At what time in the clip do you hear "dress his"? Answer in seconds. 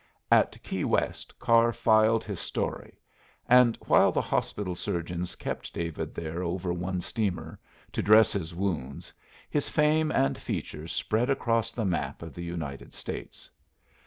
8.01-8.55